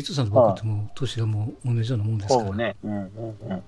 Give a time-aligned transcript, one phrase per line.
[0.00, 2.76] ゲッツーさんと僕ってもう年がもう同じようなもんですから、ね。
[2.82, 3.08] うんうん
[3.50, 3.62] うん。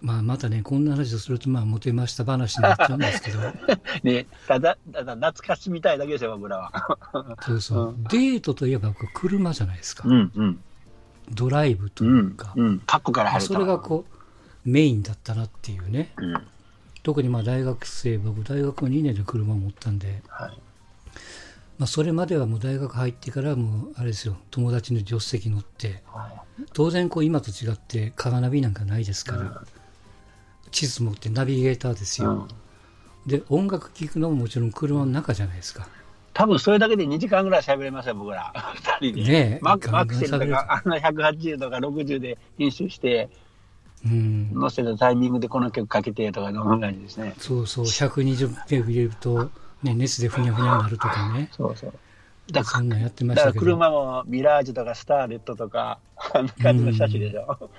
[0.00, 3.38] まあ、またね、こんな話をすると、まあ、モテました話になっちゃうんですけど、
[4.02, 6.98] ね、ただ、ただ懐かしみたいだけですよ、僕らは。
[7.42, 10.60] そうそう、デートといえば、車じゃないですか、うんうん。
[11.30, 12.80] ドライブとういうんか、うん。
[12.80, 13.40] カッコから。
[13.40, 16.34] それがこう、メインだったなっていうね、うん。
[17.04, 20.58] 特にまあ大学生、僕、大学2年で車を持ったんで、はい。
[21.78, 29.62] まあ、それまではもう大学入ってから、もうあれですよ、友達の助手席乗って、は当然こう今と違って、カーナビなんかないですから、
[30.70, 32.24] 地図持ってナビゲーターですい。
[32.24, 32.32] うよ。
[32.34, 32.48] ん。
[33.26, 35.88] で、音楽聴くのももちろん車の中じゃないですか。
[36.32, 38.52] 多分それだけで2時間ぐらい喋れますよ、僕ら。
[39.00, 39.30] 二人で。
[39.30, 43.28] ねえマクガンガンマクセルとか、あんな180とか60で編集して、
[44.04, 44.54] うん。
[44.60, 47.34] 載せたタイミングでこの曲かけてとか、そんな感じですね。
[47.38, 49.50] そうそう、120ペ入れると、
[49.86, 51.48] ね、熱でふにゃふにゃになるとかね。
[51.52, 51.92] そうそう。
[52.52, 53.64] だかそんなんやってましたけど。
[53.64, 55.98] 車もミラージュとかスターレットとか、
[56.34, 57.70] あんな感じの車種でしょ。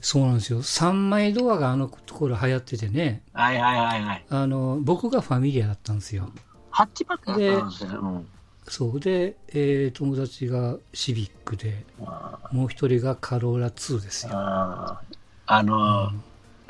[0.00, 0.62] そうなんですよ。
[0.62, 4.24] 3枚ドアがあのところ流行っててね、はいはいはいはい。
[4.30, 6.30] あの、僕がファミリアだったんですよ。
[6.70, 8.00] ハッチバックだったんですよ。
[8.00, 8.28] うん
[8.66, 14.32] そうで、えー友達がシビックで、あもう一人がカローラ2ですよ。
[14.34, 15.00] あ
[15.46, 16.10] あの、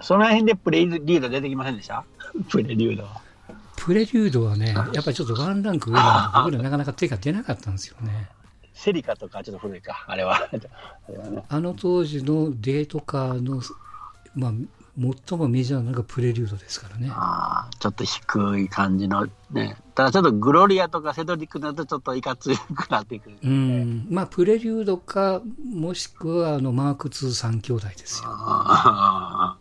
[0.01, 2.05] その辺でプレリュード出てきませんでした？
[2.51, 3.21] プレリュードは。
[3.85, 8.31] プレリュードはね、やっぱりちょっとワンランク上なんで、僕らなかなか手が出なかったんですよね。
[8.73, 10.37] セリカとかちょっと古いか、あれは。
[10.37, 13.61] あれはねあの当時のデートカーの、
[14.35, 14.53] まあ、
[15.29, 17.11] 最もメジャーなのがプレリュードですからね。
[17.13, 19.77] あーちょっと低い感じのね。
[19.95, 23.37] ただちょっとグロリアとかセドリックになるとちょっといかつくなってくる。
[23.43, 28.31] うん、まあ、プレリュードか、もしくはあのマーク2三兄弟ですよ。
[28.31, 29.59] あ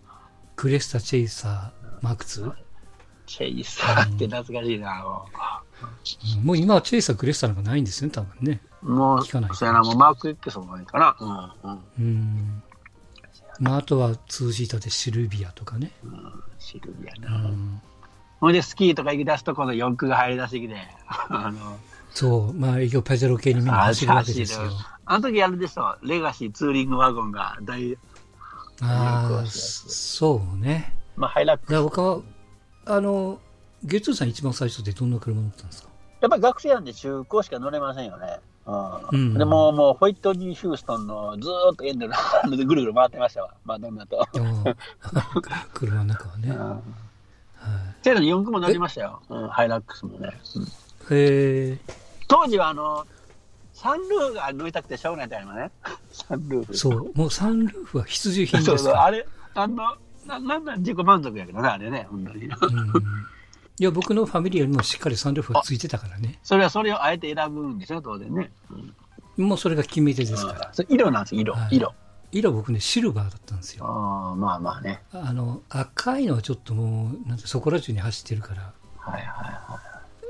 [0.56, 2.54] クレスタ・チェイサー、マーク 2?
[3.26, 5.04] ーチェイサーって懐かしいな。
[5.04, 5.26] も
[6.38, 8.62] うんもう今はチェイサー、クレスタなんかないんですよね、多分ね。
[8.84, 11.16] う、もう聞かないそうやな、もうマーク・エックスもないかな。
[11.20, 11.84] うんうん。
[12.00, 12.64] うん。
[13.60, 15.92] まあ、あとはツーシーターでシルビアとかね。
[16.60, 17.50] シルビアうな。
[17.50, 17.82] ん、
[18.40, 20.76] ほいでスキーとか行き出すとこの四駆が入り出してきて、
[21.30, 21.78] あの、
[22.12, 24.70] そう、まあ、営業パジェロ系にみんな走るわけですよ。
[25.06, 27.98] あの時あれでしょ、レガシーツーリングワゴンが大、
[28.82, 30.96] ああ、そうね。
[31.16, 32.20] まあハイラックだから僕は、
[32.86, 33.40] あの、
[33.84, 35.90] ゲッツーさん一番最初ってどんな車乗ったんですか？
[36.22, 38.40] やっぱり学生なんで中古しか乗れませんよね。
[38.66, 43.54] うんうんでも、もう、ホイットニー・ヒューストンのずーっとエンドルでぐるぐる回ってましたわ。
[43.66, 44.26] マドンナと。
[45.74, 46.50] 車の中はね。
[46.50, 46.82] うんは
[48.02, 49.22] けど、四駆も乗りましたよ。
[49.30, 50.30] うん、ハイラックスもね。
[50.56, 51.78] うんい、へえ、
[52.30, 53.06] 当時は、あの、
[53.74, 55.72] サンルーフが乗りたくてしょうがないみたいなね。
[56.12, 56.78] サンルーフ。
[56.78, 58.86] そう、もうサンルーフは必需品そうそう。
[58.86, 59.04] ですから。
[59.04, 59.96] あれ、あの、
[60.28, 62.46] ななんなん自己満足やけどね、あれね、本当に。
[62.46, 62.54] うん
[63.80, 66.38] いや、僕のファミリーよりもしっかりサンルーフがついてたからね。
[66.44, 68.52] それはそれをあえて選ぶんでしょ、当然ね。
[68.70, 68.94] うん
[69.36, 70.72] もうそれが決め手ですから。
[70.90, 71.94] 色なんですよ、色、はい色。
[72.32, 73.86] 色僕ね、シルバーだったんですよ。
[73.86, 75.02] ああ、まあまあね。
[75.12, 79.80] あの、赤いのはちょっともう、なんてそこら中に走ってるから、はいはいは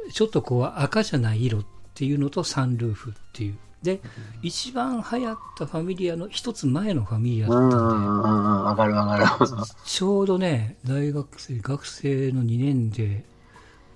[0.08, 0.12] い。
[0.14, 3.58] ちょっとこう赤じゃない色っていうのとサンルーフっていう。
[3.84, 4.02] で、
[4.42, 9.48] 一番流行ったファミリアの一つ前のファミリアだったんで、んうんうん、わかるわかる。
[9.84, 13.26] ちょうどね、大学生、学生の2年で、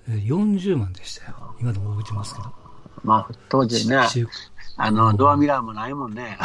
[0.08, 1.54] えー40万でしたよ。
[1.60, 2.52] 今でも覚えてますけど。
[3.04, 4.26] まあ、当時ね、中
[4.76, 6.38] あの、ドアミラーもないもんね。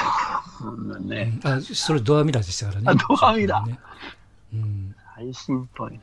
[0.59, 1.39] そんね。
[1.43, 2.85] あ、それドアミラーでしたからね。
[2.87, 3.79] あドアミラーね。
[4.53, 4.95] うん。
[5.15, 5.99] 最新っぽいな。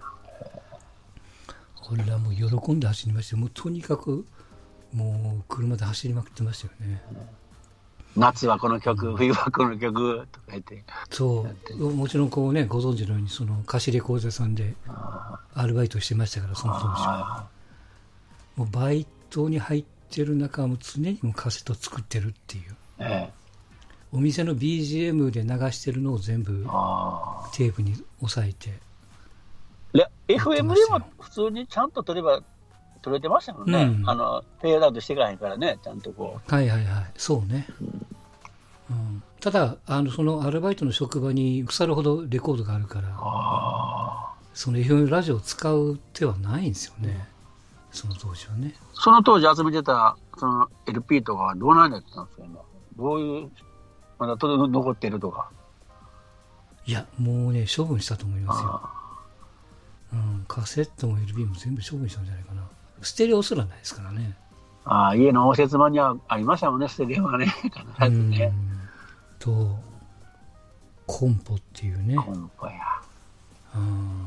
[1.74, 4.24] これはもう喜んで走りましたよもうとにかく、
[4.94, 7.02] もう車で走りまくってましたよね。
[8.16, 10.82] 夏はこの曲、冬はこの曲とか言って。
[11.10, 11.46] そ
[11.76, 11.94] う。
[11.94, 14.74] もちろんこうね、ご存知のように、その貸しレコード屋さんで
[15.54, 17.46] アルバイトしてましたから、その当時は。
[17.46, 17.46] あ
[18.56, 22.76] もうバイトに入ってる中はもう常にもうカセット作ってるっていう。
[22.98, 23.40] あええ。
[24.12, 26.64] お店の BGM で流してるのを全部。
[27.52, 28.78] テープに押さえて。
[29.92, 32.42] で、FM でも普通にちゃんと撮れば、
[33.02, 33.82] 撮れてましたもんね。
[33.82, 37.10] うんあの、フェードアウトしていかないからね、ちゃんとこはいはいはい。
[37.16, 37.66] そうね。
[38.90, 43.08] うん、ただ、あの、そのアルバイトの職場に腐るほどレコードがあるから。
[44.52, 47.28] その FM ラジオを使う手はないんですよね。
[47.92, 48.74] その当時はね。
[48.94, 52.60] その当時集めてた、その LP とかはどうなんやったんですか、今？
[52.96, 53.50] どういう、
[54.18, 55.48] まだと残ってるとか？
[56.86, 58.80] いや、もうね、処分したと思いますよ。
[58.82, 58.90] あ
[60.12, 62.62] うん、カセットも LP も全部処分したんじゃないかな。
[63.02, 64.36] ステレオすらないですからね。
[64.84, 67.46] ああ、家の応接間にはありましたもんね、ステレオはね。
[67.46, 68.52] 必ずね。
[68.52, 68.70] うん
[69.38, 69.78] と、
[71.06, 72.16] コンポっていうね。
[72.16, 72.72] コンポや。
[73.74, 74.26] うん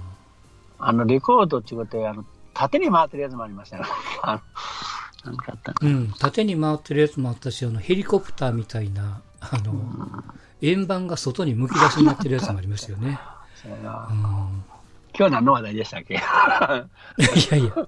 [0.79, 3.85] あの、レコードっていうことで、あの、縦に回ってるやつもありましたよ。
[4.21, 4.41] あ
[5.25, 10.23] のなんかあったうん、縦に回ってるやつもあったし、あの、ヘリコプターみたいな、あの、
[10.61, 13.19] 円盤が外にむき出しになってるやつもありましたよね。
[13.55, 14.63] そうやなうん。
[15.15, 16.15] 今日何の話題でしたっけ？
[16.17, 16.17] い
[17.51, 17.87] やいや。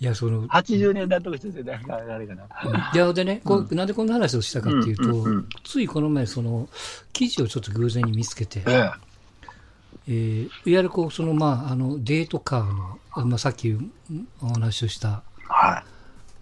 [0.00, 2.44] いや、その、?80 年代とかしてたらあれかな。
[2.94, 5.26] いや、でね、こうなんでこんな話をしたかっていうと、
[5.62, 6.68] ついこの前、その、
[7.12, 8.90] 記事をちょっと偶然に見つけて、ええ。
[10.06, 13.76] えーいわゆるこう、その、まあ、あの、デートカーの、まあ、さっき
[14.42, 15.84] お話をした、はい。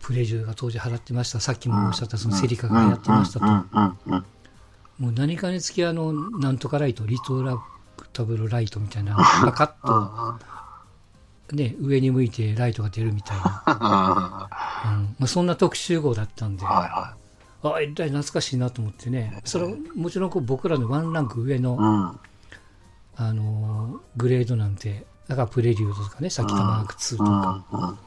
[0.00, 3.46] プレジューが当時払ってました、さっきもおっしゃった、そのセリカがやってましたと、
[4.98, 7.56] もう何かにつき、あの、なんとかライト、リトラ
[7.96, 10.44] クタブルライトみたいな、パカッと、
[11.52, 14.98] ね、上に向いてライトが出るみたいな、うん。
[14.98, 21.76] うんまあ、そんな特集号だったんで、はいはあ、えらい懐かしいなと思ってね、それはもちろんこう僕らのワンランク上の、い。
[21.76, 22.20] うん。
[23.14, 27.64] あのーグレードなんて、だからプレリュードとかね、さっきのマーク2とか。
[27.72, 27.98] うんうんうん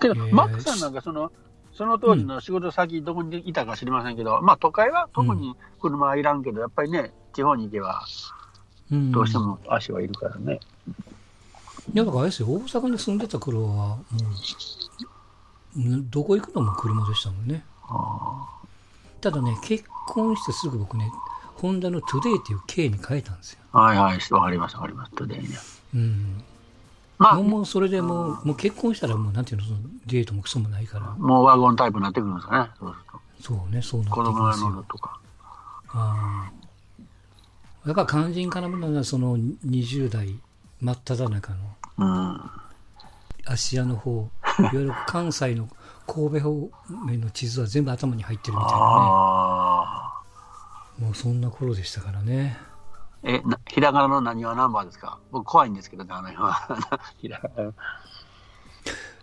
[0.00, 1.32] けど、えーマックさんなんかその、
[1.72, 8.04] その当時の仕事先、どこにいたか知りませんけど、まあ都会は特に車はいらんけど、やっぱりね、地方に行けば、
[8.90, 10.60] うんどうしても足はいるからね。
[11.92, 14.02] いや、だからあれですよ、大阪に住んでた頃は、も
[15.76, 17.64] う、んどこ行くのも車でしたもんね。
[17.88, 18.46] あ
[19.20, 21.10] ただね、結婚してすぐ僕ね、
[21.56, 23.60] ホンダのトゥデイっていう K に変えたんですよ。
[23.72, 25.12] あはいはい、わかります、わかります。
[25.12, 25.48] トゥデイね。
[25.94, 26.44] うん。
[27.18, 31.14] まあ、もうそれでもう、もう結婚したらもう、なんていうの、そのデートもクソもないから。
[31.18, 32.70] もうワゴンタイプになってくるんですかね。
[32.78, 34.20] そうするそうね、そうなと。
[34.22, 34.70] ってき子供がますよ。
[34.70, 35.20] 乗るとか。
[35.88, 36.50] あ
[37.84, 37.88] あ。
[37.88, 40.38] だから肝心からものはその20代
[40.82, 41.58] 真っ只中の
[41.98, 42.40] うん。
[43.46, 45.68] 芦屋の方、 いわゆる関西の
[46.06, 46.70] 神戸方
[47.06, 48.78] 面の地図は全部頭に入ってるみたいな。
[50.98, 51.06] ね。
[51.06, 52.58] もうそんな頃でしたからね。
[53.22, 55.18] え、なひらがなの何はナンバーですか？
[55.30, 57.00] 僕怖いんですけどね、あの辺は。
[57.18, 57.72] ひらがな。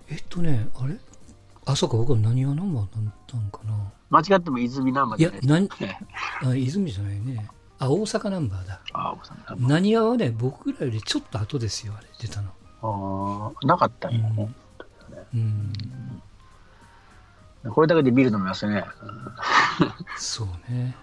[0.07, 0.97] えっとね、あれ？
[1.65, 3.73] あ、そうか、僕は何がナンバーだったのかな。
[4.09, 5.75] 間違っても泉ナンじゃない、です何、か。
[6.47, 7.49] あ、泉じゃないね。
[7.79, 8.81] あ、大阪ナンバーだ。
[8.93, 12.51] ああ、奥さんナンバー何はね、僕らよりちょっと後ですよ、あれ、出たの。
[12.81, 14.49] ああ、なかったんやね。
[15.33, 15.73] うん。
[17.71, 18.85] これだけでビール飲みますよね。
[20.17, 20.95] そうね。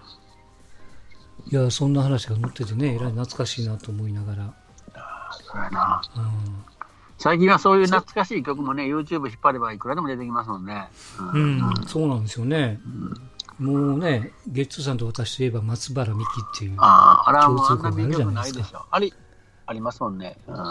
[1.51, 4.53] いや、そんな話が載っててね、えらい懐かしいなと思いながら。
[5.31, 6.01] そうやな。
[6.15, 6.77] うん
[7.19, 10.87] 最近はそういう懐かしい曲もね、YouTube 引っ張ればいくらでも出てきますもんね。
[11.19, 12.79] うんうん、そうなんですよね。
[13.59, 18.85] もうね、ゲッツーさんと私といえば松原美樹っていう、共通項があるじゃなですかないいでしょ。
[18.91, 19.13] あり、
[19.65, 20.37] ありますもんね。
[20.47, 20.61] うんうん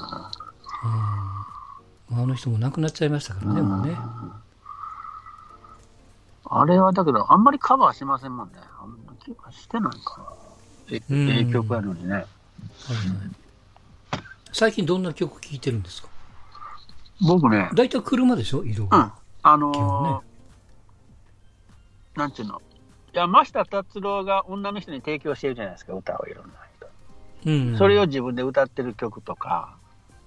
[2.08, 3.96] あの人も亡くなっちゃいましたからね、もうね。
[6.44, 8.54] あれはだけど、あんまりカバーしませんもんね。
[8.80, 10.26] あんまりしてないかな。
[10.92, 12.12] えうんええ曲やのにね。
[12.12, 12.26] はいはい
[14.52, 16.08] 最近どんな曲聴いてるんですか？
[17.26, 18.64] 僕ね、大体車でしょ？
[18.64, 19.12] 移動うんが。。
[19.42, 22.62] あの基本ねーなんちゅうの？
[23.16, 27.50] いや、増田達郎が女の人に提供してるじゃないですか、歌をいろんな人。
[27.50, 27.78] うん。
[27.78, 29.78] それを自分で歌ってる曲とか、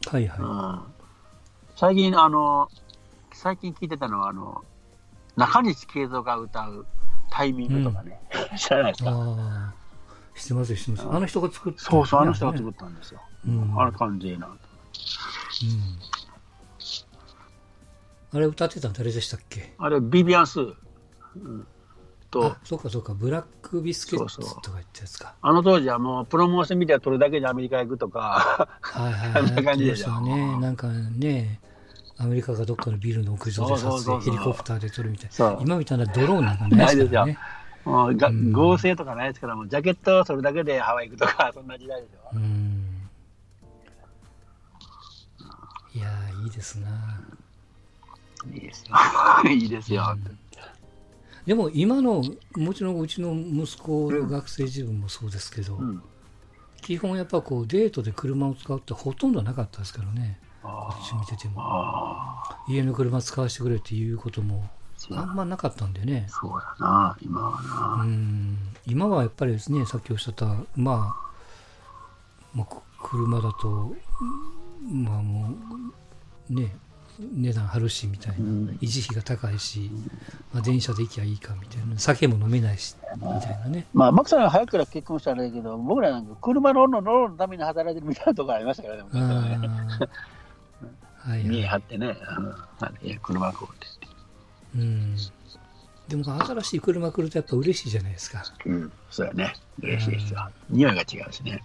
[0.08, 0.82] はいはうん、
[1.76, 2.68] 最近、あの、
[3.32, 4.64] 最近聞いてたのは、あの、
[5.36, 6.88] 中西慶三が歌う
[7.30, 8.20] タイミングとかね、
[8.58, 9.06] 知らないですい。
[9.06, 9.12] か？
[9.12, 9.16] あ
[9.72, 9.74] あ、
[10.36, 11.08] 知ってますよ、知ってます。
[11.16, 13.22] あの人が作った、そうそう、あの人が作っったんですよ。
[13.48, 14.48] うんあの感じいいな。
[14.48, 14.56] うん。
[18.32, 19.76] あれ歌ってたの誰でしたっけ？
[19.78, 20.74] あれ、ビビアンスー、
[21.36, 21.68] うん、
[22.32, 25.36] とあ、、そうかそうか、ブラックビスケッツそうそうとか言ったやつか。
[25.42, 30.60] あの当時はもうプロモーションビデオ撮るだけでアメリカ行くとか、はいはいあんな感じでしょやってましたね。
[30.60, 31.60] なんかね、
[32.18, 35.58] アメリカがどっかのビルの屋上で撮影、そうそうそうそうヘリコプターで撮るみたいそうな。
[35.62, 37.38] 今みたいなドローンなんかないですからね。
[37.86, 42.30] もうがうん合成とかないですから、もうジャケットをそれだけでハワイ行くとか、 そんな時代でしょ。
[42.36, 42.86] うん。
[45.94, 46.88] いやー、いいですな。
[48.54, 48.96] いいですよ。
[49.50, 50.18] いいですよ。
[51.50, 52.22] でも今の、
[52.58, 56.04] もちろんうちの息子の学生自分もそうですけど、うん。
[56.84, 60.40] 基本やっぱこうデートで車を使うってほとんどなかったですからね。
[60.62, 61.56] こあっち見てても。
[61.58, 64.70] あ、家の車使わせてくれっていうことも
[65.10, 66.28] あんまなかったんでね。
[66.30, 68.04] そうだな、今はな。
[68.04, 71.32] うん今はやっぱりですね、さっきおっしゃった、まあ、
[72.54, 73.96] まあ、く車だと、
[74.88, 75.50] まあも
[76.52, 76.76] う、ね、
[77.20, 79.92] 値段張るしみたいな、うん維持費が高いし、
[80.54, 83.86] まあ、電車で行きゃいいかみたいな、酒も飲めないし、みたいなね。
[83.94, 89.04] まあ、マックさんが早くから結婚したらいいけど、僕らなんか車の乗るのために働いてるみたいなところありましたからね、
[91.18, 91.70] はい見えはい。
[91.70, 92.16] 張ってね、うん
[92.80, 93.88] あれ車こうって
[94.76, 95.16] うん。
[96.08, 98.44] でも新しい車来るとやっぱ嬉しいじゃないですか。
[98.66, 99.54] うん、そうやね。
[99.82, 100.50] 嬉しいですよ。
[100.70, 101.62] 匂いが違うしね。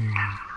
[0.00, 0.51] うん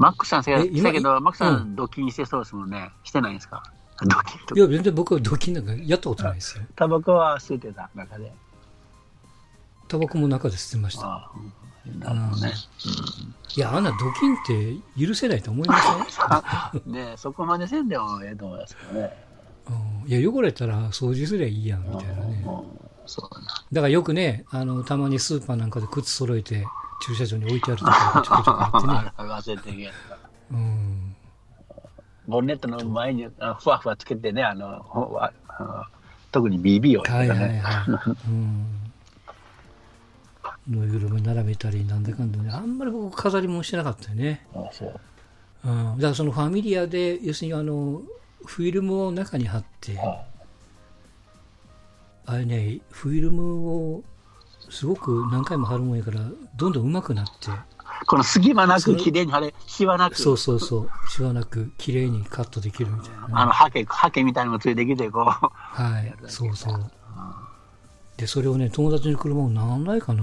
[0.00, 2.90] マックさんせやけど、マックさうんドッキングしてそうですもんね。
[3.04, 3.62] してないんですか？
[4.00, 6.64] ドキンといや、全然僕はドキンなんかやったことないですよ。
[6.74, 8.32] タバコは吸ってた中で。
[9.88, 11.06] タバコも中で吸ってました。
[11.06, 12.52] ああ、うんなるほどね。
[13.56, 15.74] いや、あんなドキンって許せないと思いま
[16.72, 16.82] せん？
[16.92, 19.24] ねそこまでせんでもええと思いますけどね。
[19.68, 22.42] うんいや、汚れたら掃除すりゃいいやん、みたいなね。
[22.46, 23.46] うんそうだな。
[23.72, 26.64] だからよくね、あの、たまにスーパーなんかで靴揃えて、
[27.00, 29.12] 駐車場に置いてあるとか、ちょこちょこあってね。
[29.30, 29.92] 忘れて
[30.52, 31.16] うん。
[32.28, 34.66] ボンネットの前にあふわふわつけてね、あの、
[35.20, 35.84] あの
[36.32, 37.60] 特に BB をはいはいね。
[37.60, 38.28] はい。
[38.28, 38.66] うん。
[40.68, 42.50] ぬいぐるみ並べたり、なんだかんだね。
[42.50, 44.46] あんまり僕飾り物してなかったよね。
[44.54, 45.00] あそう
[45.64, 45.96] うん。
[45.96, 48.02] だからそのファミリアで、要するにあの、
[48.44, 50.24] フィルムを中に貼って、あ
[52.26, 54.04] あれね、フィルムを
[54.70, 56.20] すごく何回も貼るもんやから、
[56.56, 57.50] どんどん上手くなって、
[58.06, 65.24] この隙間なく綺麗に貼れ、シワなく、そうそうそう、しわなく綺麗にカットできるみたいなね、あの、ハケ、ハケみたいなのがついてきて、こう。
[65.24, 66.90] はい、そうそう。
[68.16, 70.22] で、それをね、友達の車を何台かな、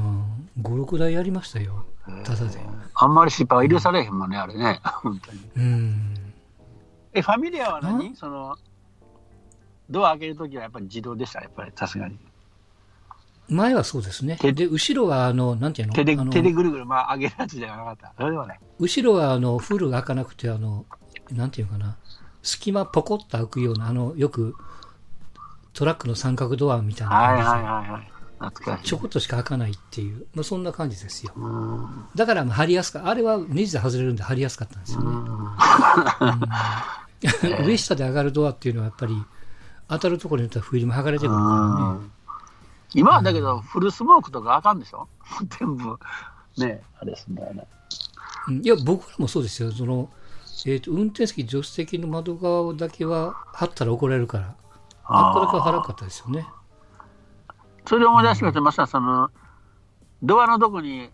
[0.61, 1.85] 5、6台やりましたよ、
[2.23, 2.59] ただで。
[2.93, 4.79] あんまり失敗は許されへんもんね、あれね。
[4.83, 5.39] 本当に。
[5.57, 6.15] うん。
[7.13, 8.09] え、ファミリアは何？
[8.11, 8.55] んその、
[9.89, 12.17] ドア開けるときはやっぱり自動でした、やっぱり、さすがに。
[13.49, 14.37] 前はそうですね。
[14.39, 15.93] 手で、後ろは、あの、なんていうの？
[15.93, 18.13] 手であ、の手でぐるぐる、まあ、上げるやつじゃなかった。
[18.17, 18.59] それでもね。
[18.79, 20.85] 後ろは、あの、フル開かなくて、あの、
[21.31, 21.97] なんていうかな、
[22.43, 24.55] 隙間ポコッと開くような、あの、よく、
[25.73, 28.11] トラックの三角ドアみたいなはい感じで、はいはいはい。
[28.39, 28.89] 懐かしい。
[28.89, 31.33] ちょこっとしか開かないっていう、まあ、そんな感じですよ。
[31.35, 32.05] うん。
[32.15, 35.09] だから、まあ貼りやすかあれはネジで外れるんで貼りやすかったんですよね。
[37.65, 39.15] 上下で上がるドアっていうのはやっぱり、
[39.87, 42.09] 当たるところによってはフィルム剥がれてくるからね。
[42.93, 45.07] 今はだけど、フルスモークとかあかんでしょ？
[45.59, 45.99] 全部、
[46.57, 47.67] ね、あれすんだよね。
[48.47, 49.71] うんいや、僕らもそうですよ。
[49.71, 50.09] その、
[50.65, 54.55] えっ、と、運転席、助手席の窓側だけは貼ったら怒られるから、
[55.03, 56.47] あっこだけは貼らなかったですよね。
[57.85, 59.29] それで思い出しました、まさその、
[60.23, 61.09] ドアのとこに、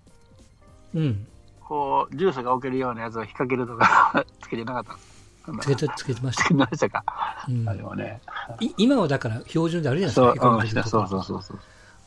[0.94, 1.28] うん。
[1.60, 5.23] こう、ジュースが置けるようなやつを引っ掛けるとか、 つけてなかったんです
[5.62, 6.44] つけて、つけてました。
[6.44, 7.04] つけてましたか。
[7.50, 8.22] うんあれはね。
[8.60, 11.60] い今はだから標準であるじゃないですか、へこうそうそうそうそう。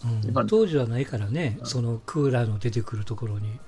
[0.05, 3.59] うん今当時はないからね、そのクーラーの出てくるところに、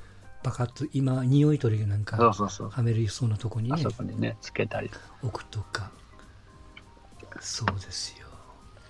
[0.42, 2.16] パカッと、今、匂い取りなんか。
[2.16, 4.90] はめるそうなとこにねあそ、こにね、つけたり。
[5.22, 5.90] 置くとか。
[7.40, 8.26] そうですよ。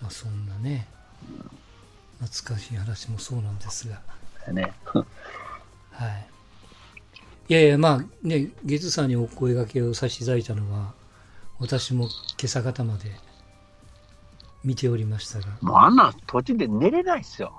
[0.03, 0.89] まあ、そんなね、
[2.21, 4.01] 懐かしい話もそうなんですが。
[4.53, 4.73] ね。
[4.93, 6.27] はい。
[7.49, 10.93] いやいや、まあね、月さんにお声掛けをさせていただいたのは、
[11.59, 12.11] 私も今
[12.45, 13.11] 朝方まで
[14.65, 17.53] 見ておりましたが、もうあんな土地で寝れないっすよ。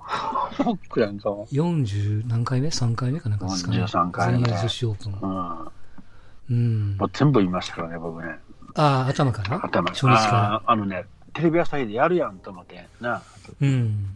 [0.64, 1.48] 僕なんかも。
[1.52, 3.84] 40何回目 ?3 回目かなんかですかね。
[3.84, 5.14] 43回目全英女子オープン。
[5.14, 5.22] うん。
[5.22, 5.72] も
[6.50, 6.98] うん。
[7.00, 8.36] う全部言いましたからね、僕ね。
[8.76, 9.60] ああ、頭から？
[9.66, 10.54] 頭初日から？
[10.56, 12.88] あーあのね、テレビ朝日でやるやんと思って。
[13.02, 13.24] な。
[13.60, 14.16] うん。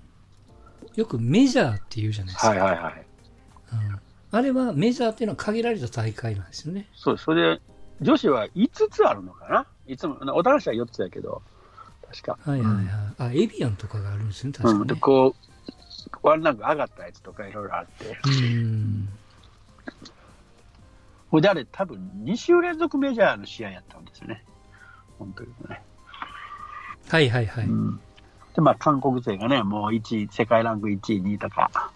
[0.95, 2.49] よくメジャーって言うじゃないですか。
[2.49, 3.05] はいはいはい。
[3.73, 3.99] うん
[4.33, 6.87] あれはメジャーっていうのは限られた大会なんですよね。
[6.95, 7.61] そう、それで、
[8.01, 9.67] 女子は5つあるのかな？
[9.85, 11.43] いつも、お男子は4つやけど、
[12.09, 12.39] 確か。
[12.43, 12.85] はいはいはい。
[13.19, 15.01] あ、エビアンとかがあるんですよね、確うん、で、かに、ね。
[15.01, 15.35] こ
[16.23, 18.17] う、ワンランク上がったやつとかいろいろあって。
[18.25, 19.07] うん。
[21.29, 24.43] ほいであれ、多分2週連続メジャーの試合やったんですよね。
[25.19, 25.79] 本当にね。
[27.07, 27.65] はいはいはい。
[27.65, 27.99] うん。
[28.55, 31.91] で、まあ、韓国勢がね、もう1位、世界ランク1位、2位とか。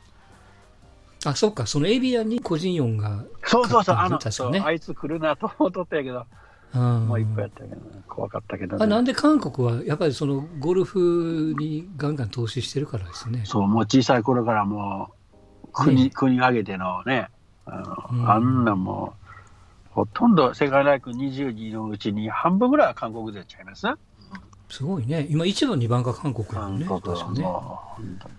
[1.29, 4.31] あ、そっか、そのエビアンに個人4がそうそうそう、あの、ね。
[4.31, 4.51] そう。
[4.53, 6.25] あいつ来るなと思っとったんやけど、
[6.73, 7.07] うん。
[7.07, 8.83] もう一個やったけど、怖かったけど、ね。
[8.83, 13.43] あなんで韓国はやっぱりそのゴルフにガンガン投資してるからですよね。
[13.45, 15.11] そう、もう小さい頃からも
[15.63, 17.29] う、国、ね国挙げてのね、
[17.65, 18.29] あの、うん。
[18.31, 19.27] あんなもう、
[19.91, 23.87] ほとんど世界ランク22のうちに半分ぐらいは韓国勢ちゃいます？
[24.69, 25.25] すごいね。
[25.29, 26.85] 今1番2番が韓国やもんね。
[26.85, 27.27] 韓国は。
[27.27, 28.35] もう、本当に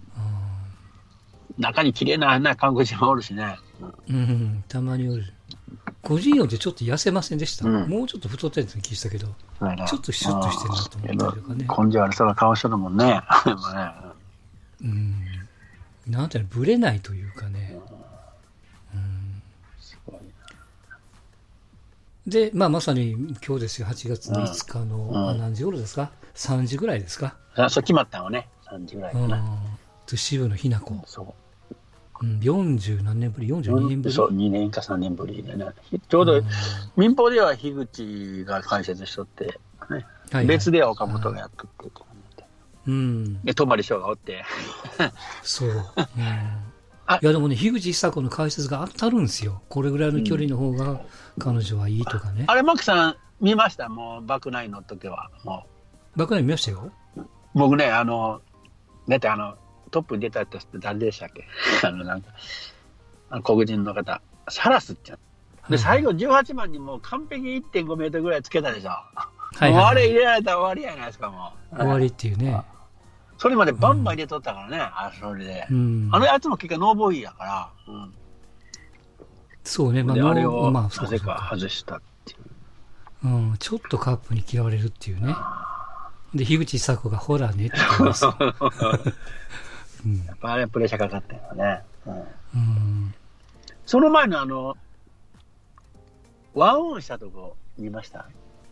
[1.59, 3.57] 中に綺麗なな韓国人もおるしね。
[4.09, 5.25] うん、うん、たまにおる。
[6.03, 7.69] 個人4ってちょっと痩せませんでした？
[7.69, 9.27] うんもうちょっと太ってるって聞いたけど。
[9.87, 13.21] ちょっとシュッとしてるなと思ったりとかね根性ある人が顔してるもんね。
[14.83, 15.15] うん。
[16.07, 17.79] なんていうの、ぶれないというかね。
[22.27, 23.13] で、まあまさに
[23.47, 23.87] 今日ですよ。
[23.89, 27.37] 8月の5日の、うんあ何時頃ですか ?3 時ぐらいですか？
[27.57, 29.45] あそう決まったのね、3時ぐらいかうんな。。
[30.07, 31.03] と渋野日向子。
[31.07, 31.35] そう
[32.27, 34.11] ん、40何年ぶり ?42 年ぶう。
[34.11, 35.67] りそう、2年か3年ぶりでね。
[36.09, 36.45] ちょうどうん
[36.97, 42.45] 民放では樋口が解説しとって、ねはいはい別では岡本がやっとってって感じで
[42.87, 43.43] うん。
[43.45, 44.45] で、泊翔がおって、
[45.43, 45.69] そう。
[45.69, 45.75] うん
[47.11, 49.63] あいやでもね、樋口久子の解説が当たるんですよ。
[49.71, 51.01] これぐらいの距離の方が
[51.39, 52.45] 彼女はいいとかね。
[52.47, 55.31] あれ、マックさん見ましたもう、バックナインの時は。
[55.43, 55.65] も
[56.17, 56.93] 爆弾見ましたよ。
[57.55, 58.43] 僕ね、あの、
[59.09, 59.55] だってあの、
[59.89, 61.47] トップに出た人って誰でしたっけ？
[61.87, 62.31] あの、なんか、
[63.31, 65.19] あの黒人の方、サラスってや
[65.67, 68.91] つで、最後18番にもう完璧1.5メートルぐらいつけたでしょ。
[68.91, 71.77] はいはいもうあれ入れられたら終わりやないですか、もう。
[71.77, 72.63] 終わりっていうね。
[73.39, 75.67] それまでバンバン入れとったからね、あそれで。
[75.71, 76.09] うん。
[76.13, 78.15] あのやつも結果ノーボギーやから、うん
[79.65, 83.29] そうね、まあ、であれをまあ、そうなぜかか外したっていう。
[83.29, 85.35] うん、ちょっとカップに嫌われるっていうね。
[86.35, 88.35] で、樋口久子がホラーねって言いますよ。
[90.05, 91.81] うんやっぱあれプレッシャーかかったよね。
[92.07, 93.15] うんうん。
[93.87, 94.77] その前のあの、
[96.55, 98.27] ワンオンしたとこ見ました？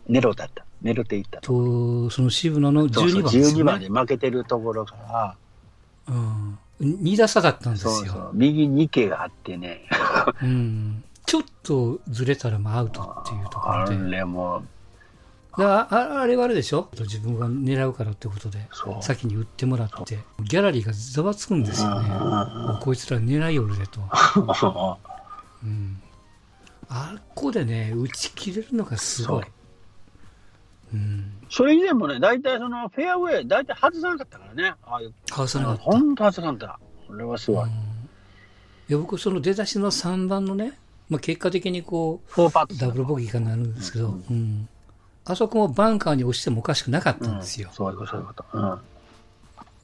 [0.07, 0.65] ネロだった。
[0.81, 1.47] ネロって言ったと。
[1.47, 3.89] と、その渋野のそうそう12番です12よ番ね。
[3.89, 5.35] で負けてるところから、
[6.07, 6.59] うん。
[6.79, 7.91] 2打差だったんですよ。
[7.91, 9.81] そうそう、右2系があってね、
[10.41, 11.03] うん。
[11.25, 14.11] ちょっとずれたらもうアウトっていうとこあろで。
[14.11, 14.63] れもう、
[15.57, 16.89] だああれはあれでしょ？
[16.99, 18.67] 自分が狙うからってことで。
[19.01, 22.09] 先に打ってもらって、ギャラリーがざわつくんですよね。
[22.81, 24.01] こいつら狙いよるでと。
[25.63, 26.01] うん。
[26.89, 29.51] あっこでね、打ち切れるのがすごいそう。
[30.93, 31.33] うん。
[31.49, 34.73] それ以前もね、大体そのフェアウェイ、大体外さなかったからね。
[34.83, 35.83] ああいう、外さなかった。
[35.83, 36.79] 本当外さなかった。
[37.07, 37.65] これはすごい。
[37.65, 37.97] うん
[38.89, 40.71] いや僕、その出だしの3番のね、
[41.09, 44.69] まあ、結果的にこう、ダブルボギーがなるんですけど、うんうん
[45.27, 47.69] あそこもバンカーに押してもおかしくなかったんですよ。
[47.73, 48.45] そういうこと、そういうこと。
[48.53, 48.79] うん。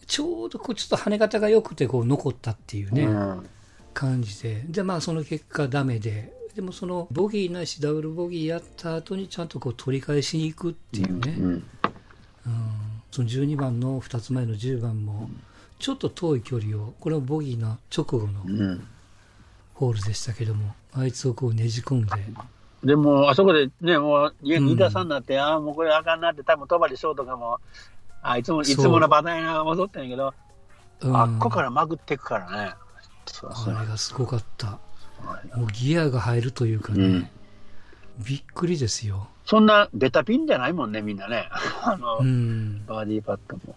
[0.07, 3.49] ちょうどこうちょっと跳ね方が良くてこう残ったっていうね、うん
[3.93, 11.63] 感じで、で、まあその結果ダメで、でもそのボギーないしダブルボギーやった後にちゃんとこう取り返しに行くっていうね、うんうん
[13.11, 15.29] その12番の2つ前の10番も、
[15.77, 18.87] ちょっと遠い距離を、これはボギーの直後のうん。
[19.75, 22.09] ホールでしたけども、あいつをこうねじ込んで、
[22.83, 27.59] でも、あそこでね、もう、うん2打3になって、ああ、もうこれあかんなって、多分、戸張翔とかも、
[28.21, 30.33] あいつも、いつものパターンが戻ったんやけど、
[31.01, 32.73] うんあっこからまぐっていくからね。
[33.43, 34.79] あれがすごかった。
[35.57, 37.29] もうギアが入るというかね、うん
[38.19, 39.27] びっくりですよ。
[39.45, 41.49] そんなベタピンじゃないもんね、みんなね。
[41.81, 42.85] あの、うん。
[42.85, 43.75] バーディーパットも。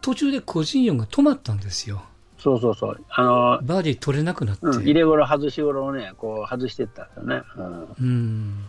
[0.00, 2.02] 途中で個人4が止まったんですよ。
[2.38, 3.04] そうそうそう。
[3.10, 4.66] あの、バーディー取れなくなって。
[4.66, 7.42] うん、入れ頃外し頃をね、こう外していったんですよね。
[7.56, 7.96] うん。
[8.00, 8.68] うん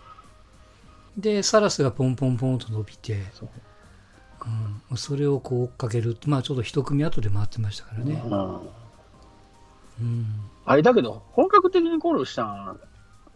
[1.17, 3.49] で、サラスがポンポンポンと伸びて、そう
[4.89, 6.15] うん、それをこう追っかける。
[6.27, 8.21] まあちょっと一組後で回ってましたからね。
[8.23, 8.53] うん。
[8.53, 10.25] うん。
[10.65, 12.80] あれだけど、本格的にゴルフしたん、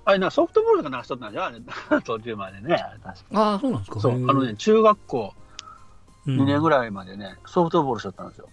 [0.06, 1.66] あれな、ソフトボールとかなしとったんじゃん
[2.04, 2.76] 途中までね。
[2.76, 4.00] あああ、そうなんですか。
[4.00, 5.34] そう、あのね、中学校
[6.28, 8.50] 2年ぐららいまでね、ソフトボールしとったんですよ。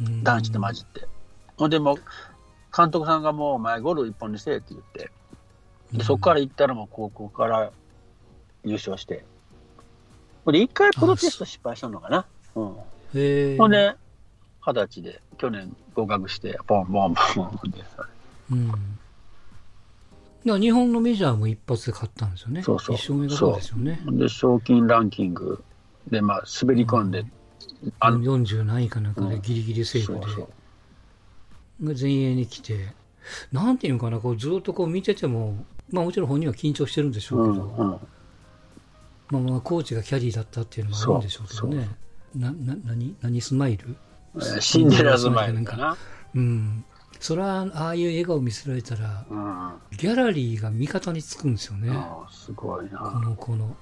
[0.00, 1.08] い男子って混じって。
[1.56, 1.96] ほんでもう、
[2.76, 5.10] 監督さんがもうお前ゴルフ一本にせえって言って、
[5.92, 7.70] でそこから行ったらもう高校から
[8.64, 9.24] 優勝して。
[10.44, 12.26] ほんで、一回プロテスト失敗したのかな。
[12.56, 12.76] うん。
[13.14, 13.56] へえ。
[13.56, 13.94] ほんで、
[14.66, 17.84] 二十歳で去年合格して、ポンポンポンポンで。
[18.50, 18.72] うん。
[20.60, 22.62] 日本のメジャーも一発で勝ったんですよね。
[22.62, 24.00] そうそう一勝目がそうですよね。
[24.06, 25.62] で、賞金ランキング
[26.10, 27.24] で、まあ、滑り込んで、
[28.00, 30.48] あの40何位かなんかでうんギリギリセーフで、そうそ
[31.82, 32.92] うが前衛に来て、
[33.52, 37.98] なんていうのかな、こうずっとこう見てても、まあもちろん本人は緊張してるんでしょううけど、んうん。
[39.30, 41.88] まあまあコーチがキャディーだったっていうのもあるんでしょうけどね。
[42.36, 43.96] な、な、何何スマイル？
[44.36, 45.96] えーシンデレラスマイルかな？
[46.34, 46.84] うん。
[47.20, 49.72] それは、ああいう笑顔見せられたら、うん。
[49.96, 51.90] ギャラリーが味方につくんですよね。
[52.30, 53.20] すごいこな。
[53.20, 53.76] の、この。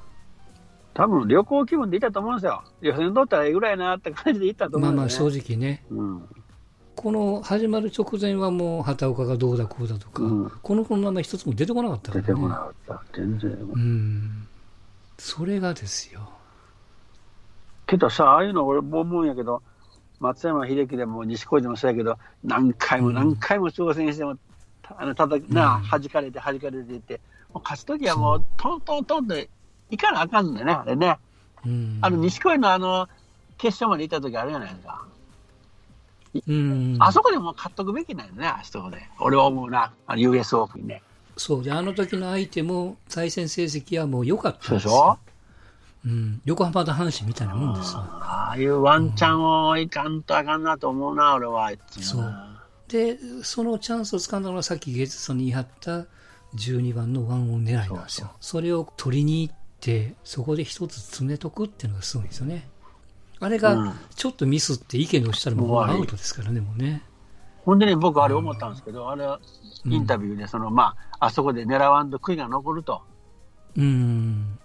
[0.94, 2.62] 多分旅行気分で行ったと思うんですよ。
[2.80, 5.30] 予選取ったらええぐらいなって感じで行ったと思まあうんですよ、ね。
[5.30, 6.28] まあ正直ね、うん。
[6.94, 12.26] この始まる直前はもう畑岡がどうだこうだとか、うんこの子の名前一つも出てこなかったからね。
[12.28, 13.02] 出てこなかった。
[13.14, 13.78] 全然う。
[13.78, 14.48] ん。
[15.18, 16.28] それがですよ。
[17.86, 19.62] けどさ、ああいうの俺も思うんやけど、
[20.20, 24.36] 松山英樹でも西小路でもそうやけど、何回も何回も挑戦しても、
[24.82, 27.20] たあのたたなあ、弾かれて弾かれていって、
[27.52, 29.50] もう勝つときはもう、トントントンって
[29.92, 31.18] いかなあかんんだよね、あれね。
[31.64, 31.98] うん。
[32.00, 33.08] あの、西小路のあの、
[33.58, 35.04] 決勝まで行ったときあるじゃないですか。
[36.48, 36.96] うん。
[36.98, 39.02] あそこでもう勝っとくべきなんよね、あそこで。
[39.20, 41.02] 俺は思うな、あの US オープンね。
[41.36, 44.96] そうで、あの時の相手も対戦成績はもう良かったんですそうでしょ？
[44.96, 45.18] よ。
[46.06, 46.40] うん。
[46.44, 48.00] 横浜と阪神みたいなもんですよ。
[48.00, 51.70] ああいうワンチャンをいかんとあかんなと思うな、俺は。
[51.70, 52.48] いつもな
[52.88, 56.06] で、そのチャンスを掴んだのがさっきゲイツさんに言い張った
[56.56, 58.30] 12番のワンオン狙いなんですよ。
[58.40, 62.68] それを取りに行って、そこで一つ詰めとくっていうのがすごいんですよね。
[63.40, 67.02] あれうんがちょっとミスって意見のしたらもうアウトですからね、もうね。
[67.64, 69.40] ほんでね、僕あれ思ったんですけど、あれは
[69.84, 73.02] インタビューで、その、まあ、あそこで狙わんと悔いが残ると。
[73.76, 74.58] うん。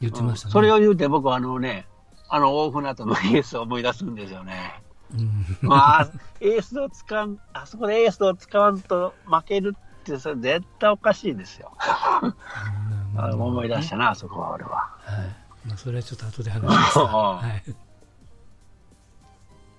[0.00, 0.52] 言ってましたね。
[0.52, 1.86] それを言うて僕はあのね、
[2.28, 4.82] あの大船渡のエースを思い出すんですよね。
[5.12, 5.44] うん。
[5.60, 11.72] まあ、エースを使わん、あそこでエースを使わんと負けるって、それ絶対おかしいですよ。
[13.16, 14.70] あの思い出したな、あそこは俺は。
[15.00, 15.22] は
[15.64, 15.68] い。
[15.68, 17.04] まあ、それはちょっと後で話しますが。
[17.06, 17.74] はい。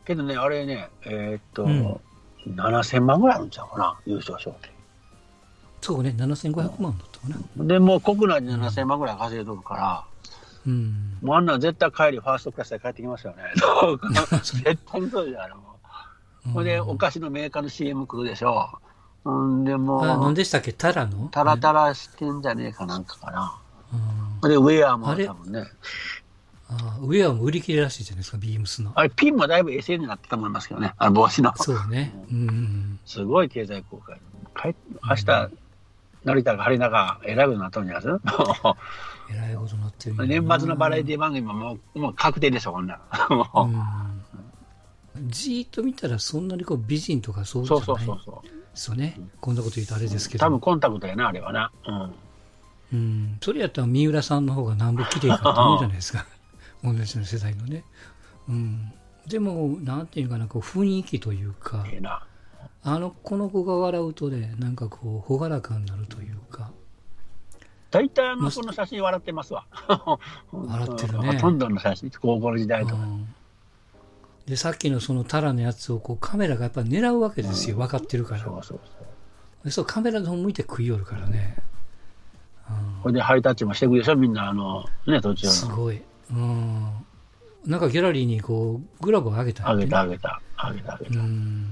[0.05, 1.99] けどね、あれね、えーっと、うん
[2.47, 4.55] 7000万ぐらいあるんちゃうかな、優勝賞
[5.81, 7.37] そうね、7500万だったかな。
[7.57, 7.67] 金。
[7.67, 10.03] で、もう国内で7000万ぐらい稼いとるから、
[10.65, 11.17] うん。
[11.21, 13.43] もうあんなん絶対帰りファーストクラスで帰ってきますよね。
[14.41, 15.61] 絶対にそうじゃん、あれも
[16.47, 16.49] う。
[16.49, 18.79] ほんで、お菓子のメーカーの CM 来るでしょ。
[19.25, 20.71] ほんで、もあ、何う、でしたっけ？
[20.71, 21.27] タラの？
[21.31, 23.57] タラタラしてんじゃねえかなんかかな。
[24.43, 25.25] うんで、ウェアもあれ？
[25.25, 25.65] 多分ね。
[26.67, 28.91] あウェアも売り切れらしいじゃないですか、ビームスの。
[28.95, 30.93] あれ、ピンもだいぶ SN になってたと思いますけどね。
[30.97, 31.53] あの帽子の。
[31.57, 32.13] そうね。
[32.31, 32.99] うん。
[33.05, 34.15] すごい経済効果。
[34.59, 35.49] 帰っ明日、
[36.23, 38.19] 成田が張り中、えらいことになったんじゃないです？
[38.19, 38.77] か。
[39.31, 43.33] えらいことになってる年末のバラエティ番組ももうもう確定でしょ、こんなう
[45.17, 45.29] うん。
[45.29, 48.47] じーっと見たらそんなにこう美人とかそうじそうゃないそうそうそう。
[48.47, 49.19] ですよね。
[49.41, 50.45] こんなこと言うとあれですけど。
[50.45, 51.71] 多分コンタクトやな、あれはな。
[51.88, 52.13] うん。
[52.93, 53.38] うん。
[53.41, 56.25] それやったら三浦さんの方がなんぼ綺麗かと思うじゃないですか。
[56.83, 57.83] 同じの世代のね。
[58.47, 58.93] うん。
[59.27, 62.25] でも、なんていうかな、こう雰囲気というか、ええな。
[62.83, 66.71] あの、この子が笑うとね、なんかこう、朗らかになるというか、
[67.89, 69.65] 大体あの子の写真笑ってますわ。
[70.51, 72.95] 笑ってるね ほとんどの写真、高校の時代とか。
[72.95, 73.34] うん
[74.47, 77.77] で、さっきのそのタラのやつをこうカメラがやっぱ狙うわけですよ。
[77.77, 78.43] 分かってるから。
[78.43, 78.79] そうそうそう。
[79.65, 81.58] でそう、カメラの方向いて食い寄るからね。
[83.01, 85.53] これでハイタッチもしてくるでしょ、みんな、あの、ね、途中の。
[85.53, 86.01] すごい。
[86.31, 86.91] うん。
[87.65, 91.19] なんかギャラリーにこう、グラブを上げたねげたあげた、あげたあげうた。
[91.19, 91.67] ん。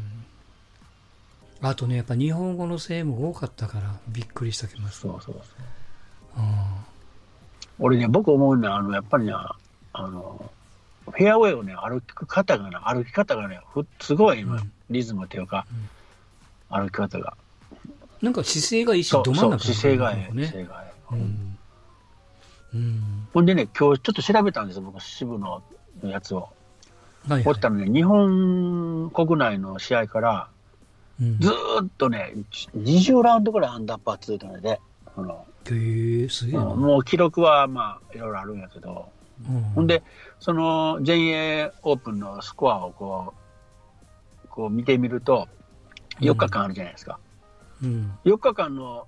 [1.62, 4.82] あとね、やっぱ日本語のせいも多かったから、びっくりしたけど。
[4.90, 5.44] そうそうそう。
[6.38, 6.44] うん
[7.80, 10.52] 俺ね、僕思うのは、あの、やっぱりね、あの、
[11.06, 15.66] フェアウェイをね、歩く方がね、歩き方がね、ふすごい今、うんリズムっていうか、
[16.70, 17.36] 歩き方が。
[18.22, 20.58] なんか姿勢が一そう、そう、瞬ど真ん中姿勢がええ、ね姿。
[20.60, 21.16] 勢がええ。
[21.16, 21.58] うん。
[22.74, 23.28] うん。
[23.34, 25.62] ほんでね、今日ちょっと調べたんですよ、僕、渋野
[26.04, 26.38] のやつを。
[26.40, 26.48] は
[27.30, 30.48] い、はいほったらね、日本国内の試合から、
[31.20, 31.40] うん。
[31.40, 32.34] ずーっとね、
[32.78, 34.80] 20ラウンドぐらいアンダーパー続いたので、
[35.16, 36.66] あのへえ、すげえな。
[36.66, 39.10] もう記録はまあいろいろあるんやけど、
[39.50, 40.04] うんほんで、
[40.40, 43.34] その全英オープンのスコアをこ
[44.46, 45.48] う、こう見てみると、
[46.20, 47.20] 4日間あるじゃないですか。
[47.82, 48.18] うん。
[48.26, 49.08] 4日間の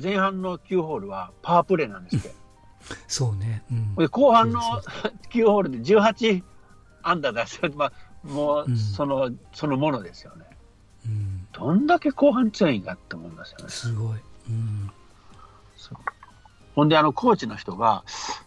[0.00, 2.34] 前半の9ホールはパワープレーなんですって。
[3.08, 3.64] そうね。
[3.70, 3.94] うん。
[3.94, 4.82] で後半のそう
[5.30, 6.42] 9ホールで18
[7.02, 7.92] アンダー出して、まあ、
[8.24, 10.44] もうんうその、そのものですよね。
[11.06, 11.46] うん。
[11.52, 13.68] どんだけ後半強いんかって思いますよね。
[13.68, 14.18] すごい。
[14.48, 14.90] うん。
[15.76, 15.98] そう
[16.74, 18.04] ほんで、あの、コーチの人が、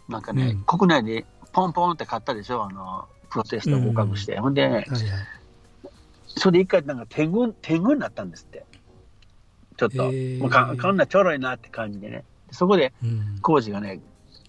[0.08, 4.38] なんかね、うん国内でポンポンって買ったでしょ、あの、プロテスト合格して。
[4.38, 4.86] ほんで、はいはい。
[6.26, 8.64] それで一回なんか天狗、天狗になったんですって。
[9.76, 12.24] ちょっと、へーもうかこんなちょろいなって感じでね。
[12.50, 13.38] そこで、うん。
[13.40, 14.00] コーチがね、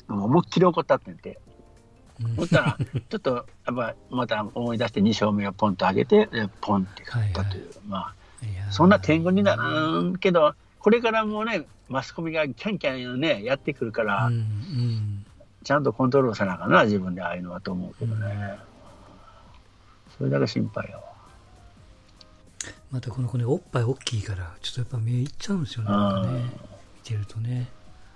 [0.07, 1.39] もう思いっきり怒ったって言って。
[2.21, 2.77] うんそしたら、
[3.09, 7.69] ちょっと、やっぱ、また思い出して2勝目をポンと上げて、でポンって勝ったという。
[7.87, 14.33] まあ、いやーそんな天狗にならんけど、これからもね、マスコミがキャンキャンね、やってくるから、うん。
[14.33, 15.25] うん。
[15.63, 18.57] ちゃんとコントロールせなあかんな、自分でああいうのはと思うけどね。
[20.17, 21.03] それだけ心配やわ。
[22.91, 25.89] またこの子ね、おっぱい大きいから、ちょっとやっぱ目いっちゃうんですよね。
[25.91, 26.43] なんかね。
[26.95, 27.67] 見てるとね。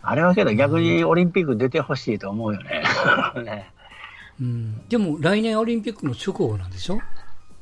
[0.01, 2.83] あれはけど逆にオリンピック出てほしいと思うよね。
[3.43, 3.71] ね
[4.39, 4.87] うん。
[4.89, 6.99] でも来年オリンピックの直後なんでしょ？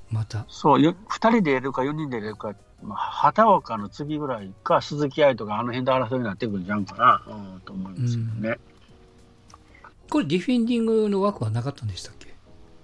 [0.09, 0.45] また。
[0.47, 8.59] そう、よ2人でやるか4人でやるか、まあ、畑岡の次ぐらいか、鈴木愛とかあの辺で争いになってくるんじゃんかな、うん、と思いますけどね。
[10.09, 12.33] これディフェンディングの枠はなかったんでしたっけ？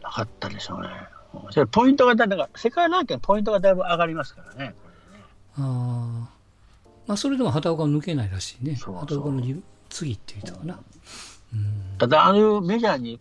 [0.03, 0.87] なかったでしょうね。
[1.33, 4.73] うんそれポイントがだ、だから世界ランキングポイントがだいぶ上がりますからね。
[5.57, 6.29] ああ。
[7.07, 8.77] まあそれでも畑岡は抜けないらしいね。
[8.77, 9.41] そう畑岡の
[9.89, 10.79] 次って言ったかな。
[11.53, 11.97] うん。
[11.97, 13.19] ただ、あのメジャーに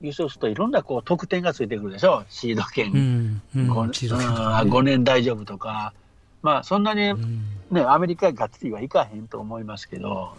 [0.00, 2.92] 優勝するといろんなこう得点がついてくるでしょ、シード権。
[2.92, 3.42] うん。
[3.56, 3.72] うん。
[3.72, 5.92] 5, シード権とかね5年大丈夫とか、
[6.42, 7.42] まあそんなに、うん。
[7.70, 10.36] ね、アメリカがっつりはいかへんと思いますけど、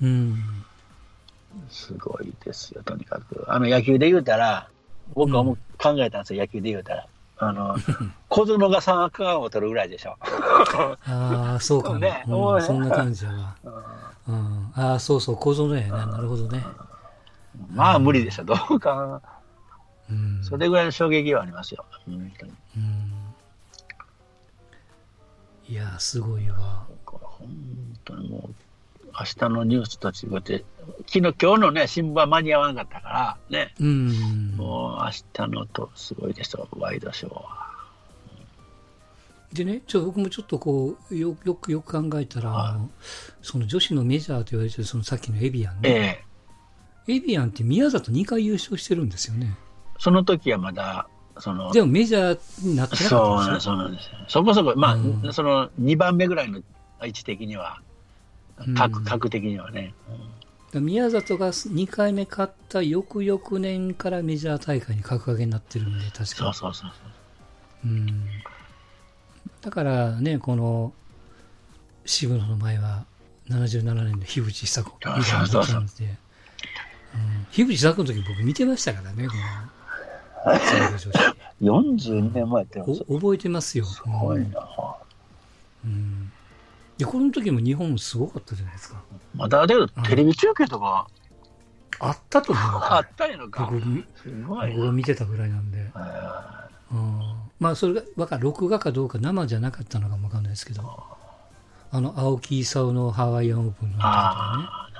[0.00, 0.36] うん。
[1.68, 3.44] すごいですよ、とにかく。
[3.48, 4.68] あの野球で言うたら、
[5.14, 7.06] 僕はもう考えたんですよ、野球で言うたら。
[7.38, 7.76] あの、
[8.28, 10.16] 小園が三冠を取るぐらいでしょ。
[11.04, 11.98] ああ、そうかも。
[11.98, 13.56] ねうんそんな感じやわ。
[14.28, 14.72] うん。
[14.74, 16.06] ああ、そうそう、小園やな。
[16.06, 16.64] なるほどね。
[17.68, 19.20] まあ無理でしょ、どうか。
[20.10, 20.44] うん。
[20.44, 21.84] それぐらいの衝撃はありますよ。
[22.08, 22.32] うん。
[25.70, 26.84] いやー、すごいわ。
[27.04, 27.48] これ本
[28.04, 28.54] 当にもう、
[29.16, 30.64] 明日のニュースと違って、
[31.06, 34.56] 昨日、今日のね、新聞は間に合わなかったから、ね、うん。
[34.56, 37.70] もう明日のとすごいでしょ、ワイドショーは。
[39.52, 42.88] でね、ちょ僕もちょっとこう、よよくよく考えたら、はい
[43.40, 46.24] その女子のメジャーと言われてる、そのさっきのエビアンえね。
[47.06, 49.56] えエビアンって宮里2回優勝してるんですよね。
[50.00, 51.06] その時はまだ、
[51.40, 53.72] その、でもメジャーになってなかったんですよ。
[53.72, 54.12] そうなんですよ。
[54.28, 55.32] そこそこ、まあ、うん。
[55.32, 56.60] その2番目ぐらいの
[57.02, 57.80] 位置的には、
[58.66, 58.74] うん。
[58.74, 59.94] 格格的にはね。
[60.08, 60.18] だか
[60.74, 66.90] ら宮里が2回目勝った翌々年からメジャー大会に格上げになってるんで、確かそうそうそう
[67.84, 67.88] う。
[67.88, 68.28] ん。
[69.60, 70.92] だからね、この
[72.04, 73.04] 渋野の前は
[73.48, 77.46] 77年の樋口久子みたいなで、うん。
[77.50, 79.40] 樋口久子の時僕見てましたからね、この。
[81.60, 83.84] 42年前って覚えてますよ。
[84.22, 84.68] ごいな。
[85.84, 86.32] うん。
[86.98, 89.02] でこの時も日本すごかったじゃないですか。
[89.34, 91.06] まだだけど、テレビ中継とか。
[92.02, 93.70] あったと思うあよったんやのか。
[93.70, 93.80] 僕。
[94.46, 95.90] 僕が見てたぐらいなんで。
[95.94, 96.68] な。
[96.92, 97.20] うん。
[97.58, 98.44] まあそれがわかる。
[98.44, 100.82] 録画かどうか生じゃなかったのかもわかんないですけど。
[101.92, 104.64] あの青木功のハワイアンオープンの時とかね。
[104.68, 104.90] あ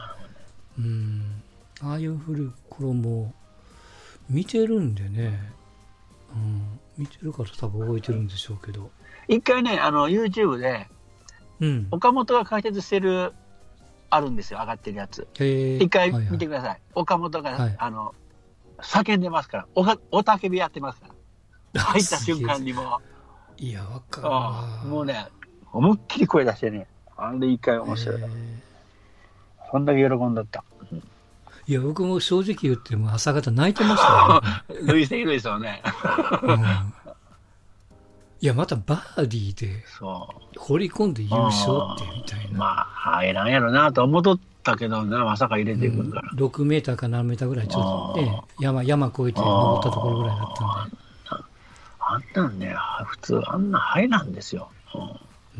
[0.78, 1.42] うん。
[1.82, 3.32] ああいう古い頃も
[4.30, 5.38] 見てるんでね、
[6.32, 8.90] うん、見てるから多分覚えてるんでしょうけど。
[9.28, 10.88] 一回ね、あの、YouTube で、
[11.60, 11.88] うん。
[11.90, 13.32] 岡本が解説してる、
[14.08, 15.26] あるんですよ、上がってるやつ。
[15.34, 16.32] 一回はいはい。
[16.32, 16.80] 見てください。
[16.94, 17.76] 岡本が、はい。
[17.78, 18.14] あの、
[18.78, 21.08] 叫んでますから、おかおたけびやってますか
[21.74, 21.82] ら。
[21.82, 23.00] 入った瞬間にも。
[23.58, 25.26] いやわかう、るもうね、
[25.72, 28.22] 思いっきり声出してね、あれ一回面白い。
[28.22, 28.26] へ
[29.70, 30.64] そんだけ喜んだった。
[30.92, 31.00] え
[31.70, 34.42] いや僕も正直言っても朝方泣いてました
[34.74, 35.80] よ、 類線類線ね。
[36.42, 36.60] うん。
[38.40, 40.58] いやまたバーディーでそう。
[40.58, 46.30] 掘り込んで優勝ってみたいな、まあ、入らんやろなと思っとったけどな、まさか入れてくるから。
[46.32, 50.96] 6メーターか7メーターぐらいちょっとね山山越えて登ったところぐらいだったんで。
[52.00, 52.74] あんなんね、
[53.06, 54.68] 普通あんな入らんですよ。
[54.92, 54.98] う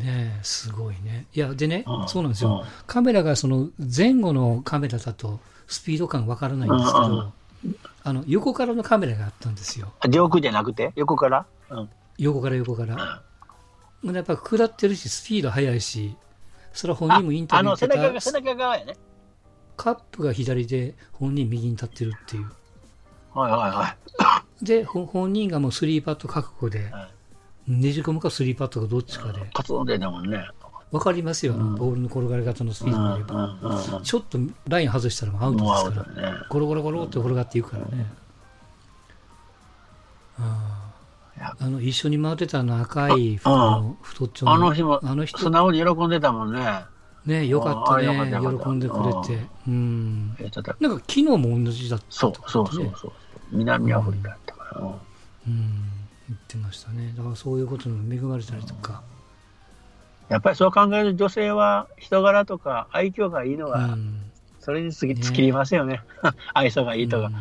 [0.01, 0.05] ん。
[0.05, 1.25] ねえすごいね。
[1.33, 2.07] いやでねうん。
[2.09, 2.63] そうなんですよ。
[2.65, 2.67] うん。
[2.85, 5.39] カメラがその前後のカメラだと
[5.71, 7.33] スピード感わからないんですけうんうど
[8.03, 9.93] あの横からのカメラがあったんですよ。
[9.99, 10.91] あ上空じゃなくて？
[10.95, 13.21] 横から、うん、横から横から。
[14.03, 16.15] やっぱ下ってるしスピード速いし
[16.73, 18.95] それは本人もインタビューに言ってた背中が背中側やね。
[19.77, 22.51] カップが左で本人右に立ってるっていう。
[23.33, 23.95] はいはいは
[24.61, 24.65] い。
[24.65, 27.09] でほ本人がもうスリーパット覚悟では
[27.67, 29.39] いねじ込むかスリーパットかどっちかで。
[29.53, 30.47] カツンでだもんね。
[30.91, 31.75] わかりますよ、あのうん。
[31.75, 35.47] ボールの転がり方のスピーうんドで言えば、ちょっとライン外したらもうア
[35.83, 36.37] ウトですから、ね。
[36.49, 38.11] ゴロゴロゴロって転がっていくからね。
[40.37, 40.91] あ
[41.39, 45.39] ああの一緒に回ってたあの赤い太の太っちょのあの日もあの人。
[45.39, 46.83] 素直に喜んでたもんね。
[47.25, 48.07] ねよかったね。
[48.31, 49.45] 喜んでくれて。
[49.67, 50.27] うん。
[50.29, 53.11] なんか昨日も同じだったそうそうそうそう。
[53.51, 54.81] 南アフリカやったから。
[54.81, 54.87] うん。
[54.87, 55.91] うん。
[56.29, 57.13] 言ってましたね。
[57.17, 59.03] だからそういうことにも恵まれたりとか、
[60.31, 64.31] やっぱりそう考えると女性は人柄とか愛嬌がいいのうが、ん。
[64.61, 66.01] それに尽きりますよね。
[66.53, 67.33] 愛想がいいとか、うん。